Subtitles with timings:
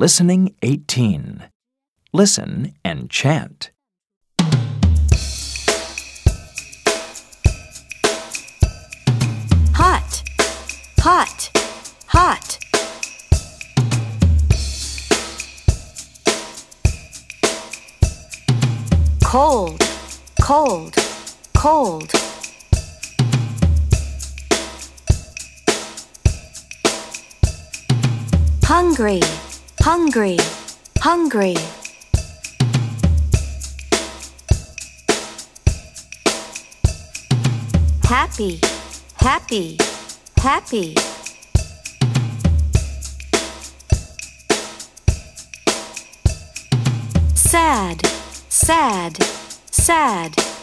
[0.00, 1.50] Listening 18.
[2.14, 3.70] Listen and chant.
[9.74, 10.22] hot,
[11.00, 11.50] hot,
[12.06, 12.58] hot.
[19.22, 19.82] Cold,
[20.40, 20.94] cold,
[21.54, 22.10] cold.
[28.64, 29.20] Hungry,
[29.82, 30.36] hungry,
[30.98, 31.54] hungry.
[38.04, 38.60] Happy,
[39.16, 39.78] happy,
[40.36, 40.94] happy.
[47.34, 48.06] Sad,
[48.48, 49.16] sad,
[49.70, 50.59] sad.